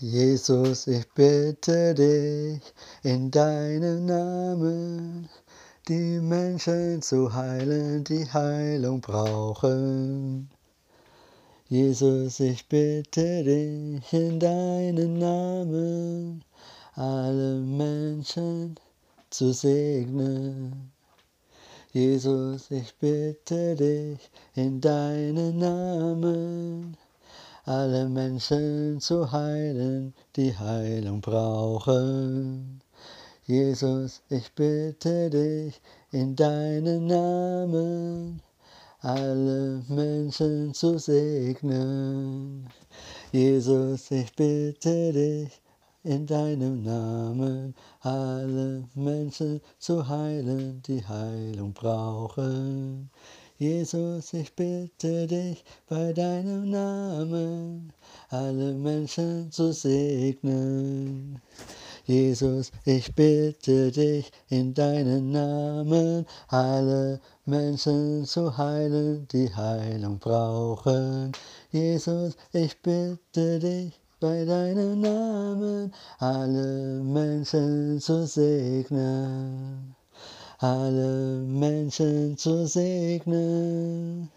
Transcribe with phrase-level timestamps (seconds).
[0.00, 2.62] Jesus, ich bitte dich
[3.02, 5.28] in deinem Namen,
[5.88, 10.50] die Menschen zu heilen, die Heilung brauchen.
[11.68, 16.44] Jesus, ich bitte dich in deinem Namen,
[16.94, 18.76] alle Menschen
[19.30, 20.92] zu segnen.
[21.92, 26.96] Jesus, ich bitte dich in deinem Namen,
[27.68, 32.80] alle Menschen zu heilen, die Heilung brauchen.
[33.44, 35.78] Jesus, ich bitte dich
[36.10, 38.40] in deinem Namen,
[39.00, 42.70] alle Menschen zu segnen.
[43.32, 45.60] Jesus, ich bitte dich
[46.04, 53.10] in deinem Namen, alle Menschen zu heilen, die Heilung brauchen.
[53.60, 57.92] Jesus, ich bitte dich bei deinem Namen,
[58.30, 61.42] alle Menschen zu segnen.
[62.04, 71.32] Jesus, ich bitte dich in deinem Namen, alle Menschen zu heilen, die Heilung brauchen.
[71.72, 79.97] Jesus, ich bitte dich bei deinem Namen, alle Menschen zu segnen
[80.58, 84.28] alle Menschen zu segnen,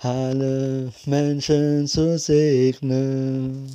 [0.00, 3.68] alle Menschen zu segnen.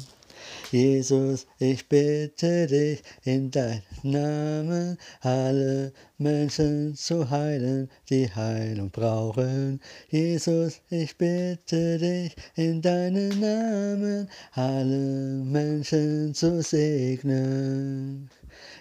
[0.71, 9.79] Jesus, ich bitte dich in deinem Namen, alle Menschen zu heilen, die Heilung brauchen.
[10.09, 18.31] Jesus, ich bitte dich in deinem Namen, alle Menschen zu segnen.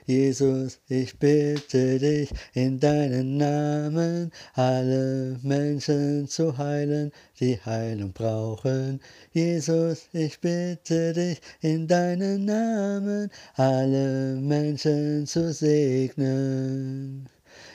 [0.06, 9.00] Jesus, ich bitte dich in deinem Namen, alle Menschen zu heilen, die Heilung brauchen.
[9.33, 17.28] Jesus, ich bitte dich in deinem Namen, alle Menschen zu segnen.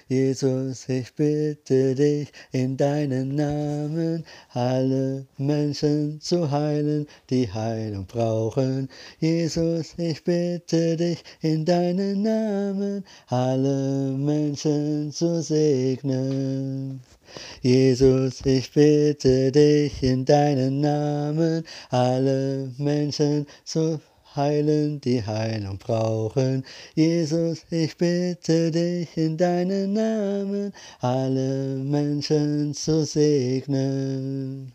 [0.09, 4.23] Jesus, ich bitte dich in deinem Namen,
[4.53, 8.87] alle Menschen zu heilen, die Heilung brauchen.
[9.19, 17.01] Jesus, ich bitte dich in deinem Namen, alle Menschen zu segnen.
[17.61, 26.63] Jesus, ich bitte dich in deinem Namen, alle Menschen zu segnen heilen, die Heilung brauchen.
[26.95, 30.71] Jesus, ich bitte dich in deinem Namen,
[31.01, 34.71] alle Menschen zu segnen.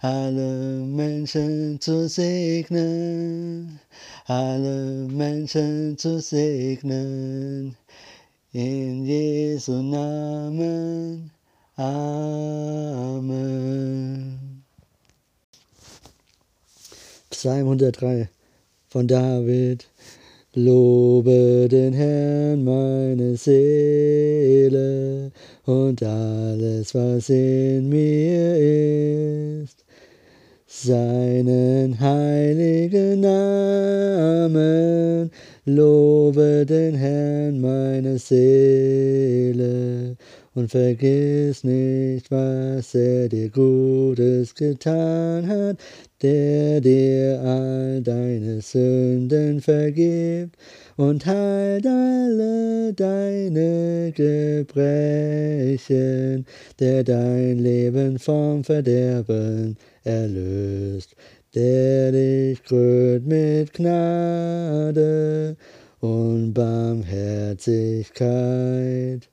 [0.00, 3.80] Alle Menschen zu segnen,
[4.26, 7.76] alle Menschen zu segnen.
[8.52, 11.30] In Jesu Namen.
[11.76, 13.34] Amen.
[17.30, 18.28] Psalm 103
[18.94, 19.88] von David.
[20.54, 25.32] Lobe den Herrn meine Seele
[25.66, 28.54] und alles, was in mir
[29.64, 29.84] ist.
[30.68, 34.52] Seinen heiligen Namen,
[35.64, 40.16] lobe den Herrn meine Seele
[40.54, 45.78] und vergiss nicht, was er dir Gutes getan hat,
[46.22, 50.56] der dir all deine Sünden vergibt
[50.96, 54.76] und heilt alle deine Gebrechen,
[56.78, 61.16] der dein Leben vom Verderben erlöst,
[61.54, 65.56] der dich krönt mit Gnade
[66.00, 69.28] und Barmherzigkeit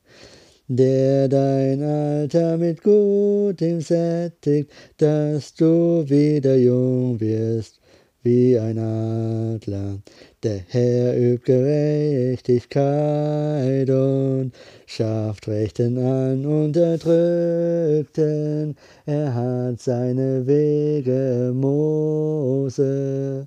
[0.77, 7.81] der dein Alter mit Gutem sättigt, dass du wieder jung wirst
[8.23, 9.97] wie ein Adler.
[10.43, 14.53] Der Herr übt Gerechtigkeit und
[14.85, 18.77] schafft Rechten an Unterdrückten.
[19.05, 23.45] Er hat seine Wege Mose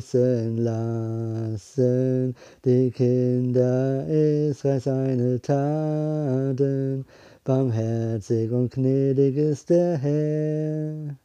[0.00, 7.04] wissen lassen, die Kinder Israels seine Taten.
[7.44, 11.16] Barmherzig und gnädig ist der Herr,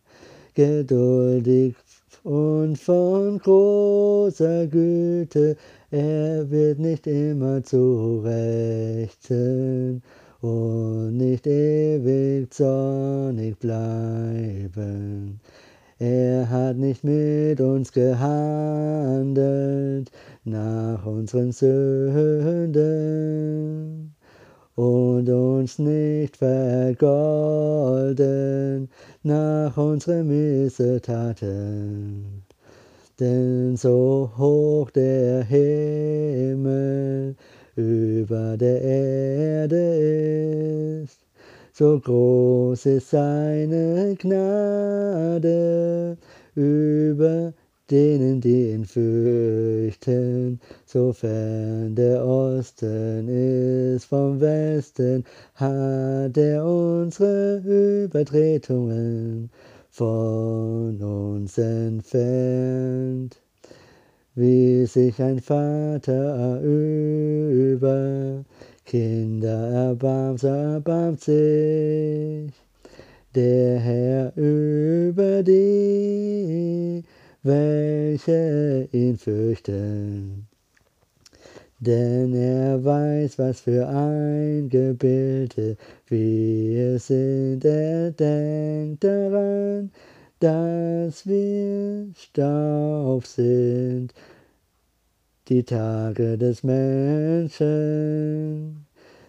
[0.53, 1.75] geduldig
[2.23, 5.55] und von großer Güte,
[5.91, 10.01] er wird nicht immer zu Rechten
[10.41, 15.39] und nicht ewig zornig bleiben.
[15.97, 18.11] Er hat nicht mit uns gehandelt
[20.43, 22.73] nach unseren Sünden
[24.75, 26.99] und uns nicht vergolden
[29.23, 32.43] nach unseren Missetaten.
[33.17, 37.37] Denn so hoch der Himmel
[37.77, 41.24] über der Erde ist,
[41.77, 46.17] so groß ist seine Gnade
[46.55, 47.53] über
[47.91, 55.25] denen, die ihn fürchten, sofern der Osten ist vom Westen,
[55.55, 57.57] hat er unsere
[58.05, 59.49] Übertretungen
[59.89, 63.35] von uns entfernt.
[64.33, 68.45] Wie sich ein Vater über
[68.85, 72.53] Kinder erbarmt, erbarmt sich
[73.33, 77.03] der Herr über die,
[77.43, 80.47] welche ihn fürchten.
[81.79, 85.77] Denn er weiß, was für ein Gebilde
[86.07, 87.65] wir sind.
[87.65, 89.91] Er denkt daran,
[90.39, 94.13] dass wir Staub sind,
[95.47, 97.55] die Tage des Menschen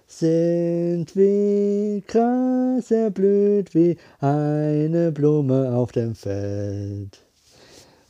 [0.06, 7.18] sind wie Gras erblüht, wie eine Blume auf dem Feld.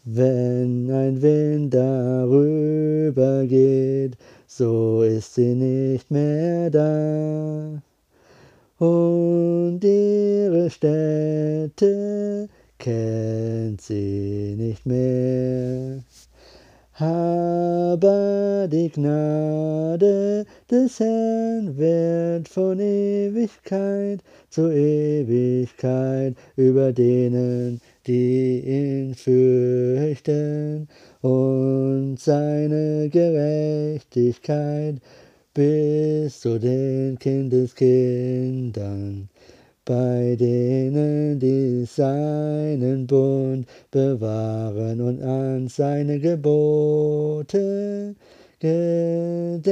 [0.04, 4.16] Wenn ein Wind darüber geht,
[4.46, 7.82] so ist sie nicht mehr da.
[8.78, 12.48] Und ihre Städte
[12.78, 16.04] kennt sie nicht mehr.
[16.98, 30.88] Aber die Gnade des Herrn wird von Ewigkeit zu Ewigkeit über denen, die ihn fürchten,
[31.20, 34.96] und seine Gerechtigkeit
[35.52, 39.28] bis zu den Kindeskindern
[39.86, 48.16] bei denen, die seinen Bund bewahren und an seine Gebote
[48.58, 49.62] gedenken,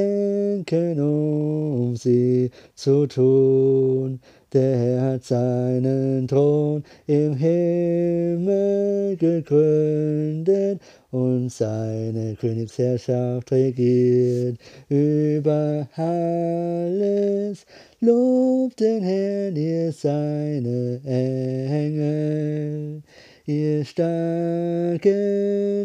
[1.00, 4.20] um sie zu tun.
[4.52, 10.80] Der Herr hat seinen Thron im Himmel gegründet
[11.14, 14.58] und seine Königsherrschaft regiert
[14.88, 17.64] über alles.
[18.00, 23.02] Lobt den Herrn, ihr seine Engel,
[23.46, 25.04] ihr starken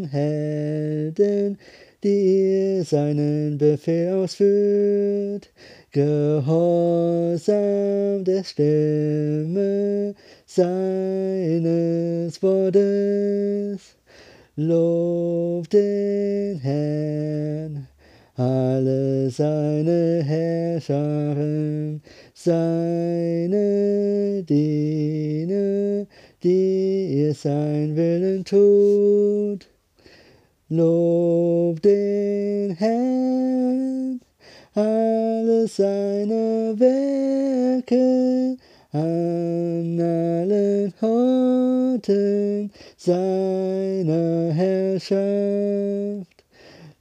[0.09, 1.59] Helden,
[2.03, 5.51] die ihr seinen Befehl ausführt
[5.91, 7.53] gehorsam
[8.23, 10.15] der Stimme
[10.45, 13.88] seines Wortes.
[14.61, 17.87] Lob den Herrn,
[18.35, 22.01] alle seine Herrscharen,
[22.33, 23.63] seine
[24.43, 26.05] Diener,
[26.43, 29.69] die ihr sein Willen tut.
[30.67, 34.19] Lob den Herrn,
[34.73, 38.57] alle seine Werke
[38.91, 45.15] an allen Orten seiner Herrschaft.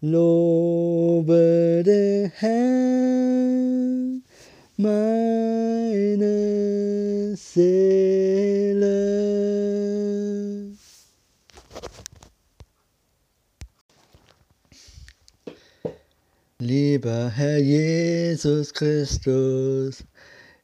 [0.01, 4.23] Lobe den Herrn,
[4.77, 5.35] meine
[7.35, 9.09] Seele.
[16.61, 20.05] Lieber Herr Jesus Christus,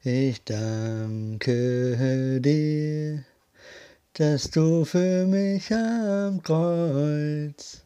[0.05, 1.97] ich danke
[2.41, 3.25] dir,
[4.15, 7.83] dass du für mich am Kreuz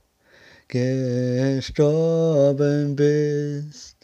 [0.68, 1.75] gestorben
[2.94, 3.97] bist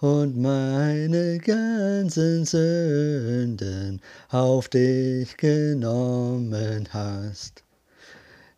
[0.00, 7.64] und meine ganzen Sünden auf dich genommen hast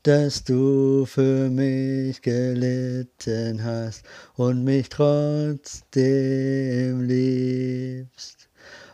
[0.02, 4.02] dass du für mich gelitten hast
[4.37, 5.92] und mich trotzdem
[7.02, 8.39] liebst.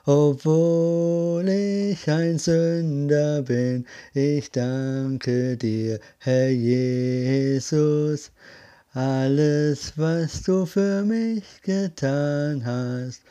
[0.09, 3.85] Obwohl ich ein Sünder bin,
[4.15, 8.31] ich danke dir, Herr Jesus,
[8.93, 13.23] alles, was du für mich getan hast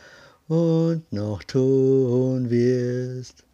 [0.49, 3.45] und noch tun wirst.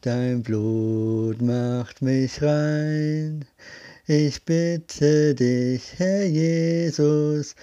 [0.00, 3.44] Dein Blut macht mich rein.
[4.08, 7.54] Ich bitte dich, Herr Jesus,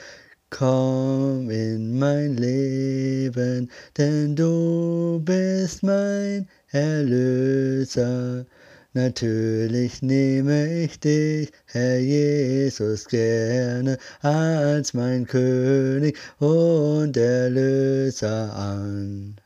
[0.51, 8.45] komm in mein Leben, denn du bist mein Erlöser.
[8.93, 19.37] Natürlich nehme ich dich, Herr Jesus, gerne als mein König und Erlöser an.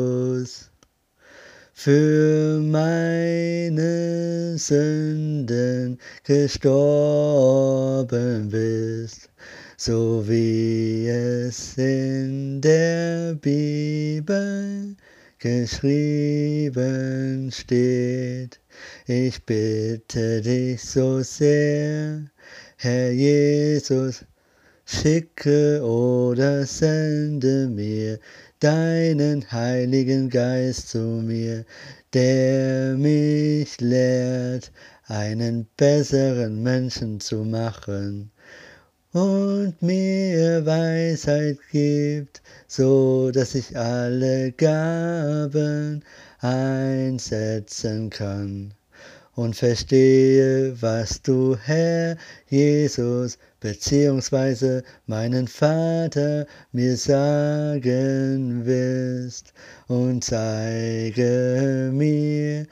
[1.78, 7.28] für meine Sünden gestorben
[8.49, 9.28] bist,
[9.76, 14.97] so wie es in der Bibel
[15.38, 16.73] geschrieben
[17.52, 18.59] steht.
[19.06, 22.23] Ich bitte dich so sehr,
[22.78, 24.25] Herr Jesus,
[24.87, 28.18] schicke oder sende mir
[28.60, 31.64] deinen Heiligen Geist zu mir,
[32.12, 34.72] der mich lehrt,
[35.06, 38.30] einen besseren Menschen zu machen
[39.12, 46.02] und mir Weisheit gibt, so dass ich alle Gaben
[46.40, 48.75] einsetzen kann
[49.37, 52.16] und verstehe, was du, Herr
[52.49, 59.52] Jesus, beziehungsweise meinen Vater mir sagen willst
[59.88, 62.66] und zeige mir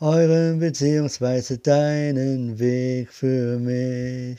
[0.00, 4.38] euren beziehungsweise deinen Weg für mich.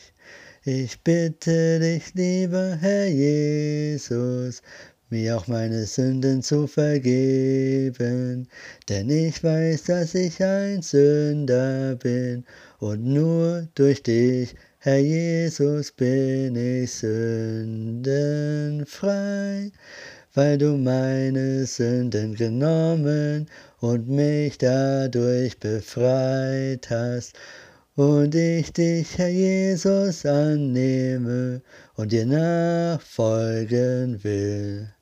[0.66, 4.62] Ich bitte dich, lieber Herr Jesus,
[5.12, 8.48] mir auch meine Sünden zu vergeben,
[8.88, 12.46] denn ich weiß, dass ich ein Sünder bin
[12.80, 19.72] und nur durch dich, Herr Jesus, bin ich sündenfrei,
[20.34, 23.48] weil du meine Sünden genommen
[23.80, 27.36] und mich dadurch befreit hast
[27.96, 31.62] und ich dich, Herr Jesus, annehme
[31.96, 34.94] und dir nachfolgen will.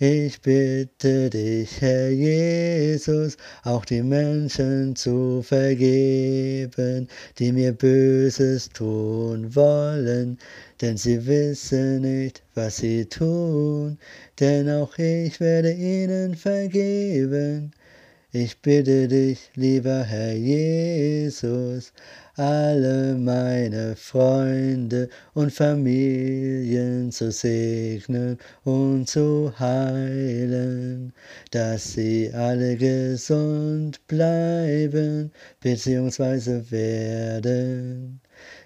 [0.00, 7.06] Ich bitte dich, Herr Jesus, auch die Menschen zu vergeben,
[7.38, 10.36] die mir Böses tun wollen,
[10.80, 13.96] denn sie wissen nicht, was sie tun,
[14.40, 17.70] denn auch ich werde ihnen vergeben.
[18.32, 21.92] Ich bitte dich, lieber Herr Jesus,
[22.36, 31.12] alle meine Freunde und Familien zu segnen und zu heilen,
[31.52, 36.70] dass sie alle gesund bleiben bzw.
[36.70, 38.20] werden.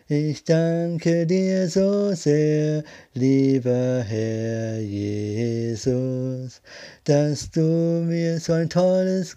[0.08, 2.82] Ich danke dir so sehr,
[3.12, 6.62] lieber Herr Jesus,
[7.04, 9.36] dass du mir so ein tolles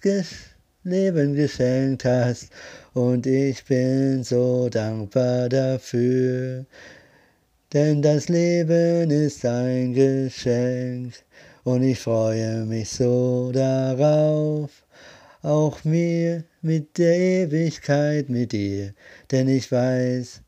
[0.83, 2.49] Leben geschenkt hast
[2.93, 6.65] und ich bin so dankbar dafür.
[7.73, 11.13] Denn das Leben ist ein Geschenk.
[11.63, 14.71] Und ich freue mich so darauf,
[15.43, 18.93] auch mir mit der Ewigkeit mit dir,
[19.29, 20.41] denn ich weiß,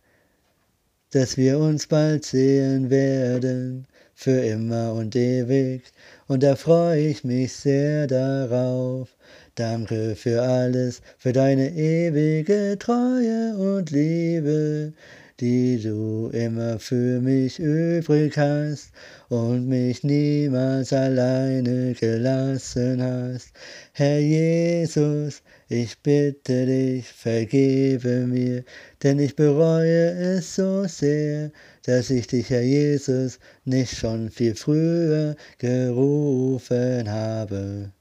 [1.11, 3.85] dass wir uns bald sehen werden,
[4.15, 5.83] für immer und ewig,
[6.27, 9.15] und da freue ich mich sehr darauf.
[9.55, 14.93] Danke für alles, für deine ewige Treue und Liebe,
[15.39, 18.91] die du immer für mich übrig hast
[19.29, 23.51] und mich niemals alleine gelassen hast.
[23.91, 28.63] Herr Jesus, ich bitte dich, vergebe mir,
[29.03, 31.51] denn ich bereue es so sehr,
[31.85, 37.91] dass ich dich, Herr Jesus, nicht schon viel früher gerufen habe.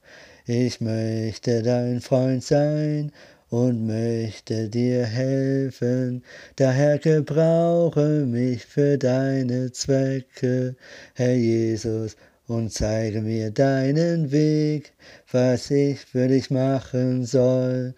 [0.45, 3.13] Ich möchte dein Freund sein
[3.49, 6.21] und möchte dir helfen.
[6.57, 10.75] Daher gebrauche mich für deine Zwecke,
[11.13, 14.93] Herr Jesus, und zeige mir deinen Weg,
[15.31, 17.93] was ich für dich machen soll.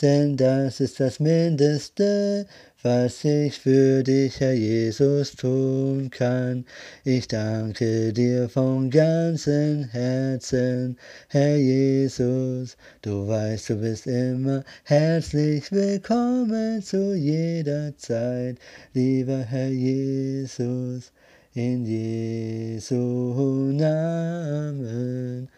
[0.00, 2.46] Denn das ist das Mindeste,
[2.82, 6.64] was ich für dich, Herr Jesus, tun kann.
[7.04, 10.96] Ich danke dir von ganzem Herzen,
[11.28, 12.78] Herr Jesus.
[13.02, 18.56] Du weißt, du bist immer herzlich willkommen zu jeder Zeit,
[18.94, 21.12] lieber Herr Jesus,
[21.54, 25.48] in Jesu Namen.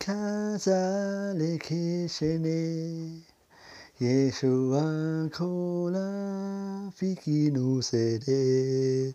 [0.00, 3.22] kazaleke shene.
[4.00, 9.14] Yeshua kola fikinu sede,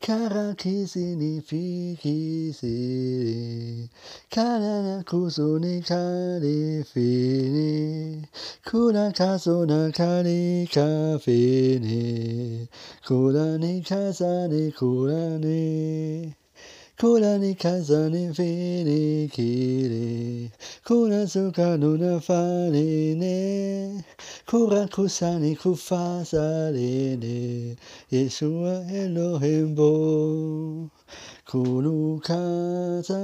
[0.00, 3.88] Kara kisi ni fi kisi ni
[4.30, 7.08] Kara na kusu ni kari fi
[7.54, 8.28] ni
[8.64, 11.66] Kura kasu na kari ka fi
[16.98, 20.50] Kula ni kazani fini kiri,
[20.82, 24.02] Kula suka nuna fani ne,
[24.46, 27.76] kura kusani kufazalene,
[28.10, 30.88] Yeshua Elohim bo,
[31.44, 33.20] kulukaza,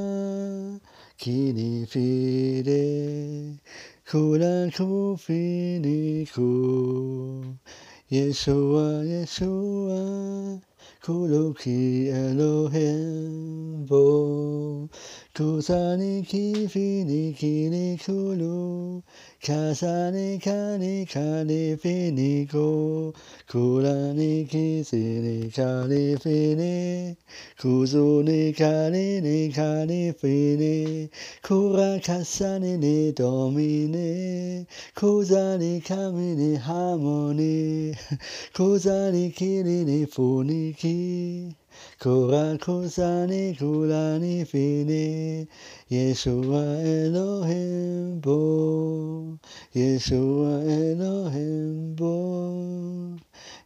[1.17, 1.87] kini
[4.05, 7.57] kula kufini ku,
[8.11, 10.61] Yeshua, Yeshua,
[11.04, 11.68] この木
[12.06, 14.88] への変貌。
[15.35, 19.02] 草に君に気に来る。
[19.43, 23.13] Kasani kani kani fini ko.
[23.51, 27.17] Kurani kisi ni kani fini.
[27.59, 30.13] Kuzu ni kani ni kani
[31.43, 34.65] kura kasani ni domini.
[34.95, 37.97] Kuzani kami ni harmony.
[38.55, 41.53] Kuzani kini ni funiki.
[41.99, 45.49] Korakosani kulani fini
[45.91, 49.37] Yeshua Elohim bo.
[49.75, 53.19] Yeshua Elohim bo.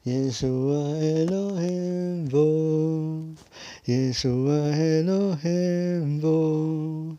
[0.06, 3.34] Yeshua Elohim bo.
[3.86, 7.16] Yeshua Elohim bo.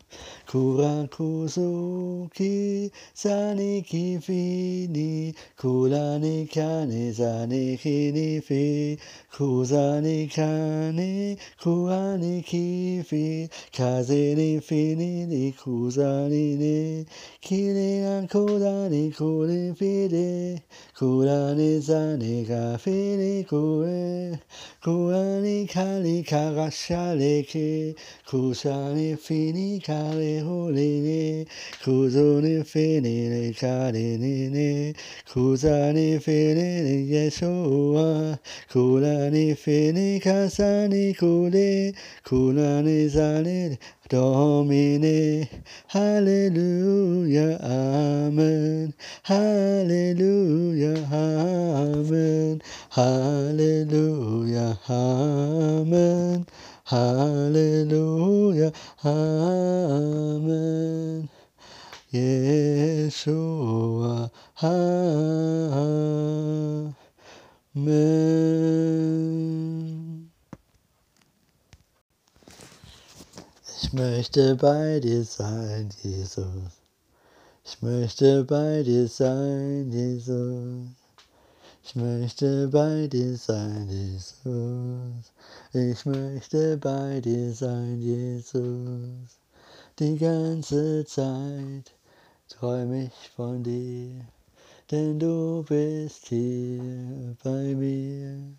[0.50, 8.98] Kura kuzuki zani kifini kulani kane zani kinifi
[9.36, 17.04] kuzani kane kuani kifi kaze ni fini ni kuzani ne
[17.42, 20.62] kine an kudani kure fide
[20.98, 24.38] kurani zani kafini kure
[24.82, 27.94] kuani kali kagashale ke
[28.26, 31.44] kusani fini kare holy ne ne
[31.84, 33.52] kuzo ne fe ne ne
[34.48, 34.92] ne
[38.72, 39.30] kula
[41.14, 41.92] kule
[42.24, 43.78] kula ne za Hallelujah,
[44.08, 45.48] Amen,
[45.88, 56.46] hallelujah, amen, hallelujah, amen, hallelujah, amen.
[56.90, 58.72] Hallelujah,
[59.04, 60.48] Amen.
[62.10, 63.50] Yeshua,
[64.62, 65.28] Amen.
[73.82, 76.48] Ich möchte bei dir sein, Jesus.
[77.66, 80.88] Ich möchte bei dir sein, Jesus.
[81.84, 85.32] Ich möchte bei dir sein, Jesus.
[85.78, 89.38] Ich möchte bei dir sein, Jesus.
[90.00, 91.94] Die ganze Zeit
[92.48, 94.26] träume ich von dir,
[94.90, 98.56] denn du bist hier bei mir.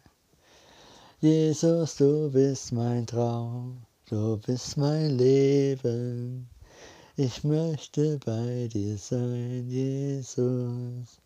[1.20, 6.48] Jesus, du bist mein Traum, du bist mein Leben.
[7.18, 11.20] Ich möchte bei dir sein, Jesus.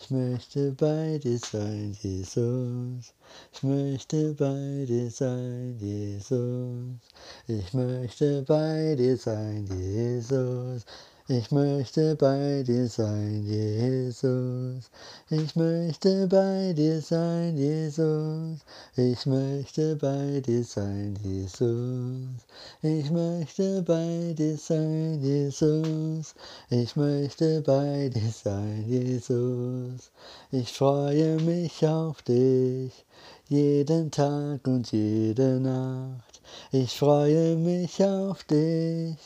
[0.00, 3.14] Ich möchte bei dir sein, Jesus.
[3.52, 7.00] Ich möchte bei dir sein, Jesus.
[7.48, 10.84] Ich möchte bei dir sein, Jesus.
[11.30, 14.90] Ich möchte bei dir sein, Jesus.
[15.28, 18.60] Ich möchte bei dir sein, Jesus.
[18.96, 22.46] Ich möchte bei dir sein, Jesus.
[22.80, 26.34] Ich möchte bei dir sein, Jesus.
[26.70, 30.10] Ich möchte bei dir sein, Jesus.
[30.50, 33.04] Ich freue mich auf dich
[33.48, 36.40] jeden Tag und jede Nacht.
[36.72, 39.18] Ich freue mich auf dich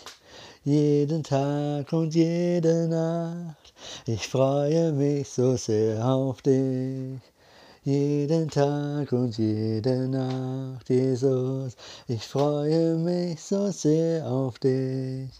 [0.64, 3.74] jeden Tag und jede Nacht.
[4.06, 7.20] Ich freue mich so sehr auf dich.
[7.84, 11.74] Jeden Tag und jede Nacht, Jesus,
[12.06, 15.30] ich freue mich so sehr auf dich.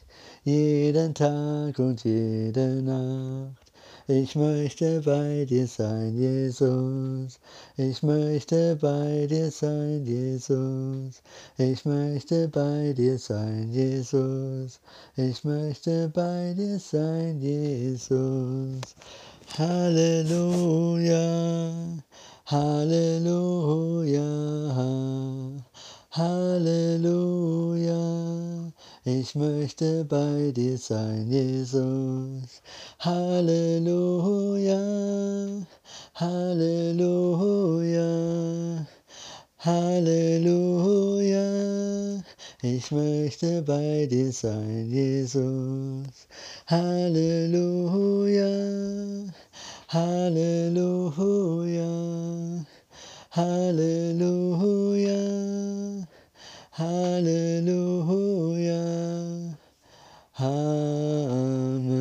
[0.42, 3.61] Jeden Tag und jede Nacht.
[4.08, 7.38] Ich möchte bei dir sein, Jesus.
[7.76, 11.22] Ich möchte bei dir sein, Jesus.
[11.56, 14.80] Ich möchte bei dir sein, Jesus.
[15.14, 18.80] Ich möchte bei dir sein, Jesus.
[19.56, 21.12] Halleluja,
[22.46, 24.20] Halleluja,
[26.10, 27.52] Halleluja.
[29.04, 32.62] Ich möchte bei dir sein, Jesus.
[33.00, 34.78] Halleluja,
[36.14, 38.06] Halleluja,
[39.58, 41.42] Halleluja.
[42.62, 46.28] Ich möchte bei dir sein, Jesus.
[46.68, 48.46] Halleluja,
[49.88, 51.90] Halleluja,
[53.32, 55.16] Halleluja,
[56.82, 58.74] Halleluja.
[60.34, 61.92] Amen.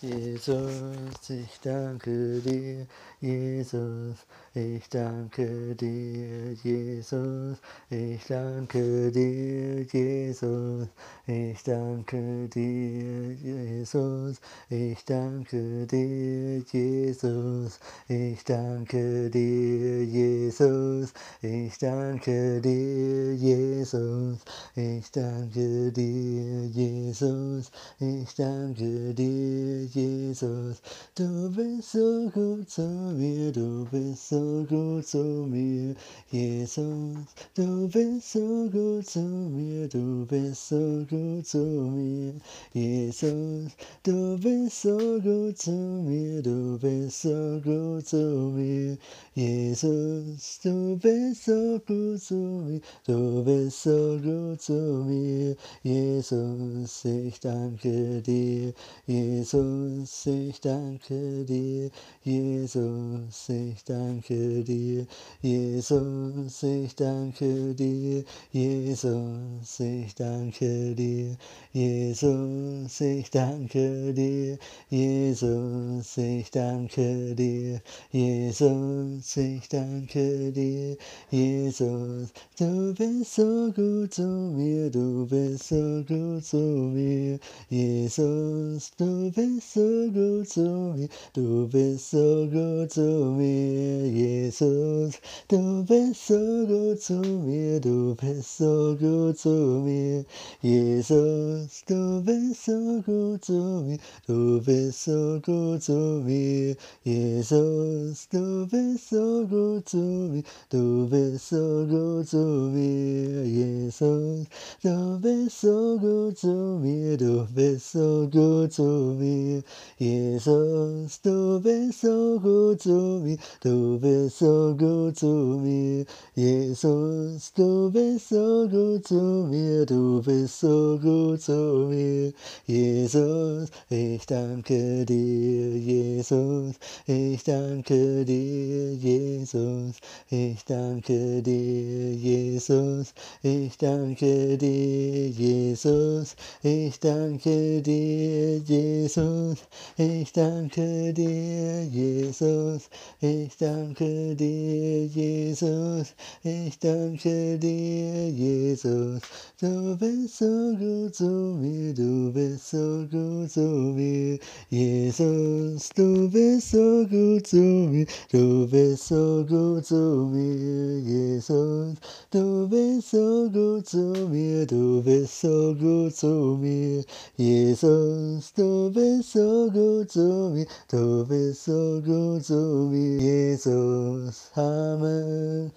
[0.00, 2.86] Jesus, ich danke dir,
[3.20, 4.18] Jesus,
[4.56, 7.58] ich danke dir, Jesus,
[7.90, 10.88] ich danke dir, Jesus,
[11.26, 14.40] ich danke dir, Jesus,
[14.70, 21.12] ich danke dir, Jesus, ich danke dir, Jesus,
[21.42, 24.34] ich danke dir, Jesus,
[24.76, 30.80] ich danke dir, Jesus, ich danke dir, Jesus,
[31.16, 35.94] du bist so gut zu mir, du bist so gut zu mir,
[36.30, 37.16] Jesus,
[37.54, 42.34] du bist so gut zu mir, du bist so gut zu mir,
[42.72, 48.98] Jesus, du bist so gut zu mir, du bist so gut zu mir,
[49.34, 57.38] Jesus, du bist so gut zu mir, du bist so gut zu mir, Jesus, ich
[57.40, 58.72] danke dir,
[59.06, 61.90] Jesus, ich danke dir,
[62.22, 64.33] Jesus, ich danke
[64.64, 65.06] dir,
[65.42, 71.36] Jesus, ich danke dir, Jesus, ich danke dir,
[71.72, 80.96] Jesus, ich danke dir, Jesus, ich danke dir, Jesus, ich danke dir,
[81.30, 89.30] Jesus, du bist so gut zu mir, du bist so gut zu mir, Jesus, du
[89.32, 96.66] bist so gut zu mir, du bist so gut zu mir, Jesus, du bist so
[96.66, 100.24] gut zu mir, du bist so gut zu mir,
[100.62, 108.66] Jesus, du bist so gut zu mir, du bist so gut zu mir, Jesus, du
[108.66, 114.46] bist so gut zu mir, du bist so gut zu mir, Jesus,
[114.82, 119.62] du bist so gut zu mir, du bist so gut zu mir,
[119.98, 127.90] Jesus, du bist so gut zu mir, du bist so gut zu mir, Jesus, du
[127.90, 132.32] bist so gut zu mir, du bist so gut zu mir,
[132.66, 136.74] Jesus, ich danke dir, Jesus,
[137.06, 139.96] ich danke dir, Jesus,
[140.30, 149.58] ich danke dir, Jesus, ich danke dir, Jesus, ich danke dir, Jesus,
[149.96, 152.88] ich danke dir, Jesus,
[153.20, 154.03] ich danke
[154.36, 159.20] dir, Jesus, ich danke dir, Jesus,
[159.60, 163.60] du bist so gut zu mir, du bist so gut zu
[163.94, 164.38] mir,
[164.70, 171.96] Jesus, du bist so gut zu mir, du bist so gut zu mir, Jesus,
[172.30, 177.04] du bist so gut zu mir, du bist so gut zu mir,
[177.36, 184.50] Jesus, du bist so gut zu mir, du bist so gut zu mir, Jesus, Jesus,
[184.56, 185.72] Amen.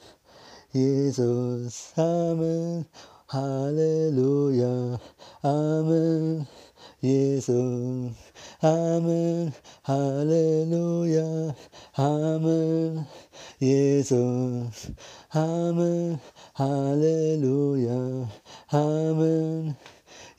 [0.73, 2.85] Jesus, Amen.
[3.27, 4.99] Hallelujah,
[5.43, 6.47] Amen.
[7.01, 8.15] Jesus,
[8.63, 9.53] Amen.
[9.83, 11.55] Hallelujah,
[11.99, 13.07] Amen.
[13.59, 14.91] Jesus,
[15.35, 16.21] Amen.
[16.55, 18.29] Hallelujah,
[18.73, 19.75] Amen.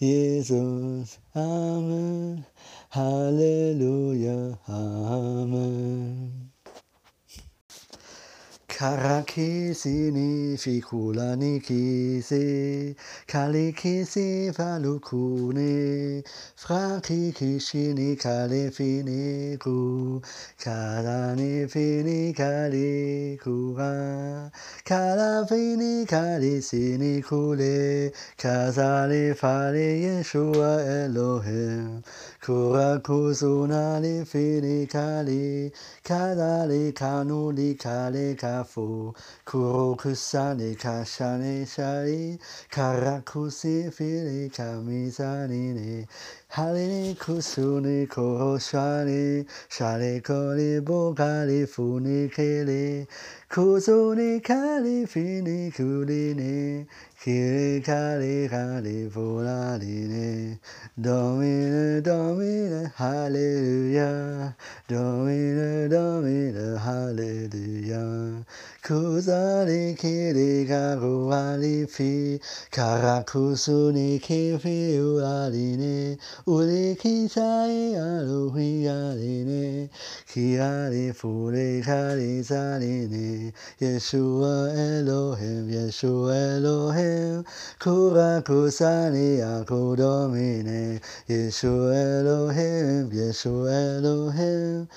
[0.01, 2.47] Jesus, Amen.
[2.91, 6.48] Hallelujah, Amen.
[8.79, 12.95] Karakisi ni fikula ni kisi,
[13.27, 16.23] kalikisi valukune,
[16.55, 20.23] fraki kishi ni kale fini ku,
[20.63, 24.49] kalani fini kali kura,
[24.85, 32.01] kala fini kali sini kule, kazali fali Yeshua Elohim,
[32.41, 35.73] Kurakuzuna le fili kale,
[36.05, 40.75] kadale kanu li kale kafo, kurokusa le
[41.67, 42.39] shari,
[42.71, 46.07] karakusi fili kamisani ne,
[46.51, 53.07] 哈利库苏尼库沙利沙利库利布卡利夫尼克利
[53.51, 56.87] 库苏尼卡利菲尼库利尼
[57.23, 60.59] 基利卡利卡利弗拉利尼
[61.03, 64.55] 多米勒多米勒哈利路亚
[64.87, 68.45] 多米勒多米勒哈利路亚。
[68.89, 72.41] Kuzari kiri garu ali fi,
[72.73, 79.91] karakusu ni kifi u ali ne, uri kisai aru fi ali ne,
[80.33, 87.45] ki ali fu li kari zari ne, yeshua elohim, yeshua elohim,
[87.79, 89.37] kura kusani
[89.99, 90.99] domine,
[91.29, 94.89] yeshua elohim, yeshua elohim,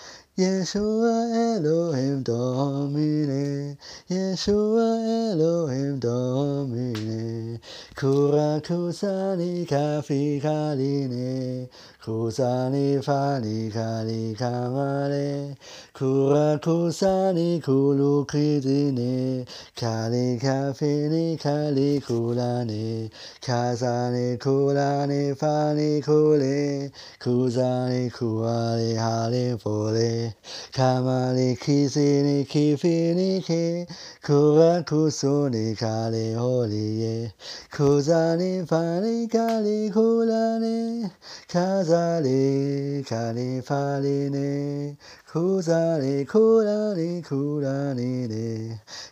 [0.42, 3.78] Yeshua Elohim Domine,
[4.10, 7.60] Yeshua Elohim Domine,
[7.96, 11.70] Kura kusani kafi kaline,
[12.04, 15.56] 草にファリカリカワレ
[15.94, 16.60] 暗
[16.90, 19.46] 草に黒くずね
[19.80, 23.12] カリカフィリカリクラネ
[23.46, 30.36] 風にクラネファリクレ草にクワリハリポレ
[30.76, 33.86] カマリキシリキフィリケ
[34.24, 37.32] 暗草にカリホリエ
[37.70, 41.12] 草にファリカリクラネ
[41.48, 44.96] 風 zale, kale, fale, ne,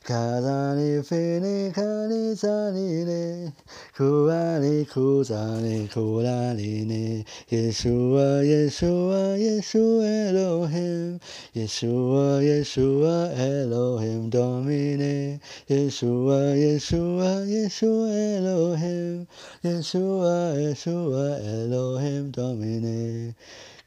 [0.04, 3.54] Kazani fini kali zanine
[3.96, 11.20] Kulani kuzani kulani ne Yeshua Yeshua Yeshua Elohim
[11.56, 19.26] Yeshua Yeshua Elohim Domine Yeshua Yeshua Yeshua Elohim
[19.64, 23.36] Yeshua Yeshua Elohim Domine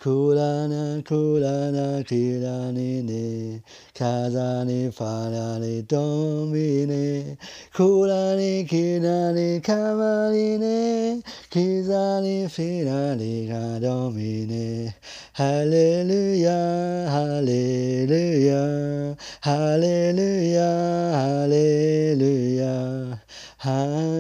[0.03, 3.63] くらーくらなきらにね
[3.97, 7.39] 風にファラにドミね
[7.73, 14.97] くらにきらにかわりね刻にフィラにがドミネ
[15.35, 16.51] ハレルヤ
[17.09, 24.12] ハレルヤハレルヤハレルヤハレルヤ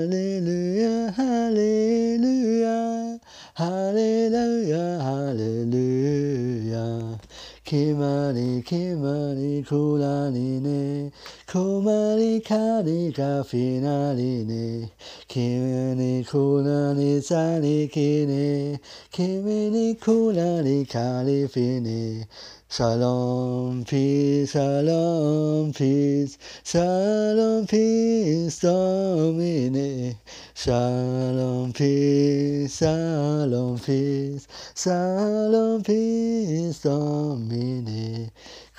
[8.62, 11.12] けまにくらにね、
[11.52, 14.92] こまりかりがフィナリね、
[15.28, 22.28] 君にくらにざりきね、君にくらにかりフィね、
[22.72, 30.16] Shalom, peace, shalom, peace, shalom, peace, domine.
[30.54, 38.30] Shalom, peace, shalom, peace, shalom, peace, domine.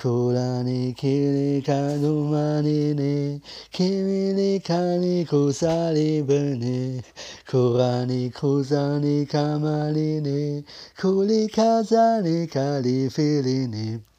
[0.02, 7.04] こらにきりかのまにね君にかにこさりぶね
[7.50, 10.66] こらにこざにかまりね
[11.00, 14.13] こりかざにかりふりね。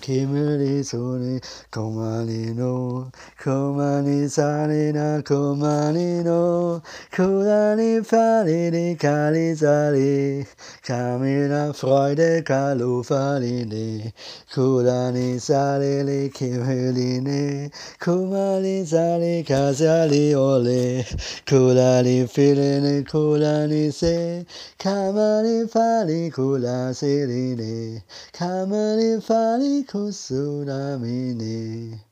[0.00, 6.80] Kimeli sone komani no komani sane na komani no
[7.12, 10.46] kurani fali ni kali sali
[10.82, 14.12] kamina freude kalu fali ni
[14.54, 21.04] kurani sale le kimeli ne kumali sale kasali ole
[21.46, 24.46] kurani fili ne se
[24.78, 32.06] kamani fali kula sili ne kamani fali こそらめね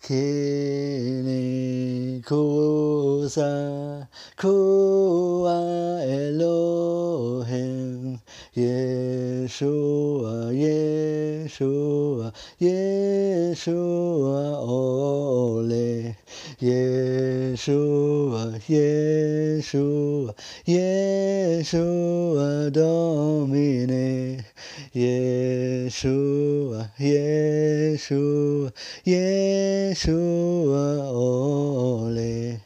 [0.00, 3.42] けねこさ
[4.40, 5.60] こわ
[6.04, 8.20] えろへん。
[8.56, 16.16] Yeshua Yeshua Yeshua ole.
[16.60, 20.34] Yeshua Yeshua
[20.66, 24.44] Yeshua Domine.
[24.94, 28.72] Yeshua, Yeshua,
[29.04, 32.60] Yeshua, ole.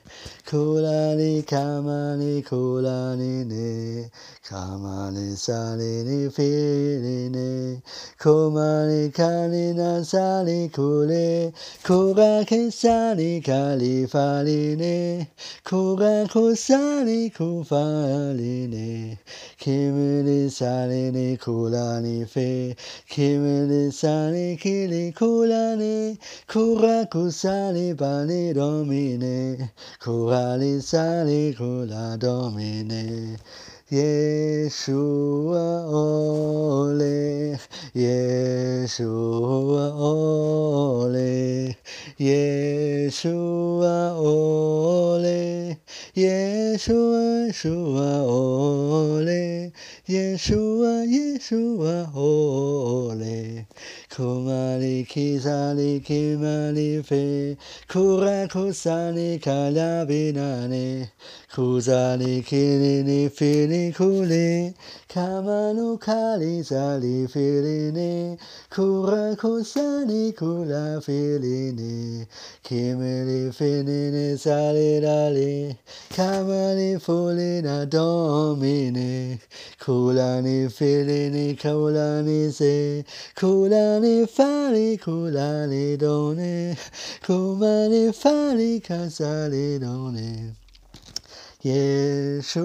[0.44, 4.10] Kulani kamani kulani ne,
[4.48, 7.82] カマれサれにフィリネ
[8.18, 11.52] コマれカりナサりこレ
[11.86, 15.28] コがケサりカりファリネ
[15.68, 19.18] コがコサりこファリネ
[19.58, 26.18] 煙されにこらにフェ煙さりきりこラに
[26.50, 33.36] コがコサりばにドミネこがりさりこラドミネ
[33.90, 37.60] Yeshua Olech,
[37.96, 41.76] Yeshua Olech,
[42.20, 45.78] Yeshua Olech,
[46.14, 49.72] Yeshua, Yeshua Olech,
[50.06, 53.64] Yeshua, Yeshua Olech.
[54.18, 61.06] こまりきざりきまりぺくらくさにからびなに
[61.54, 64.74] くざりきりにふりくり
[65.06, 68.36] かまのかりざりふリに
[68.68, 72.26] くらくさにくらふりに
[72.64, 75.76] きめりふりにざりらり
[76.16, 79.38] かまりふりなどみに
[79.78, 85.66] くらにィリにかうらにせくらに le fare, cosa
[85.96, 86.76] donne,
[87.24, 90.56] come le fare, casa donne.
[91.62, 92.62] Yeshua,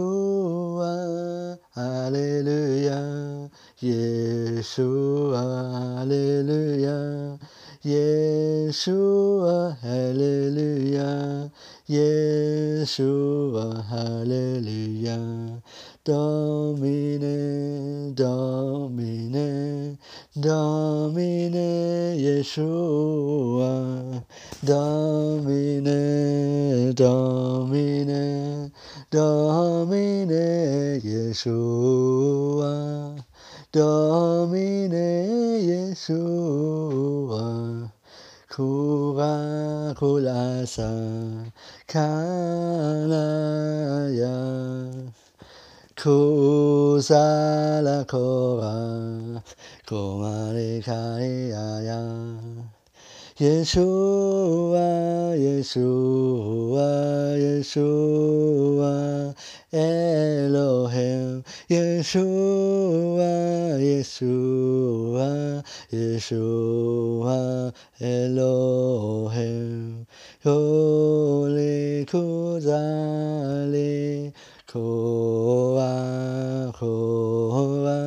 [1.75, 3.49] Alléluia,
[3.81, 5.41] Yeshua,
[5.99, 7.37] Alléluia,
[7.83, 11.49] Yeshua, Alléluia,
[11.89, 15.17] Yeshua, Alléluia.
[16.05, 17.31] Domine,
[18.13, 19.97] Domine,
[20.37, 23.71] Domine, Yeshua,
[24.61, 25.91] Domine,
[26.93, 28.71] Domine,
[29.09, 32.73] Domine, Yeshua,
[33.71, 35.07] Domine,
[35.63, 37.43] Yeshua.
[38.53, 39.33] Kura
[39.97, 40.85] kulasa
[41.87, 43.23] kanaya
[46.03, 49.41] Kusala kora
[49.87, 52.03] Komare kariaya
[53.39, 59.33] Yeshua, Yeshua, Yeshua,
[59.73, 63.31] Elohim, Yeshua,
[63.81, 70.05] Yeshua, Yeshua, Elohim,
[70.43, 74.31] Holy Kuzali,
[74.73, 75.93] Ko wa
[76.73, 76.89] ko
[77.85, 77.97] wa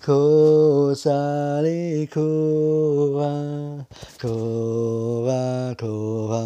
[0.00, 2.24] ko sa le ko
[3.12, 3.28] wa
[4.16, 4.32] ko
[5.28, 5.92] wa ko
[6.32, 6.42] wa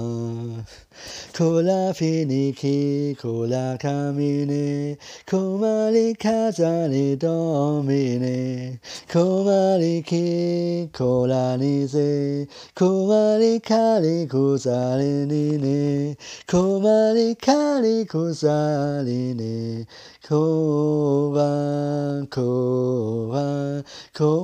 [1.37, 4.97] こラフィニキ、こラカミネ、
[5.31, 8.81] コマリカザリドミネ、
[9.13, 16.17] こまりき、こらにぜ、こまりかりこリりにコ、
[16.51, 19.87] こリりかりこざりね、
[20.27, 23.85] こわ、こわ、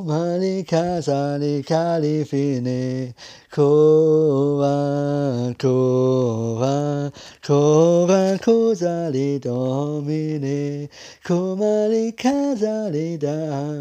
[0.06, 3.14] マリカザリカリフィネ、
[3.54, 7.12] こわこわ
[7.46, 10.88] こわこざりどみね
[11.22, 13.28] こまりかざりだ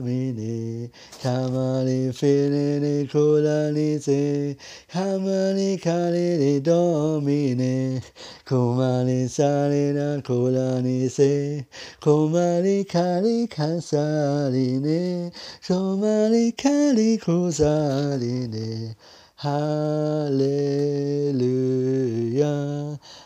[0.01, 0.91] みね
[1.23, 4.57] かまりふれにこらにリ
[4.91, 8.01] かまりかりりどみね
[8.45, 11.65] こまりさリなこらにせ
[12.01, 15.31] こまりかりかさリね
[15.65, 18.97] こまりかりこざりネ
[19.41, 20.69] Hallelujah,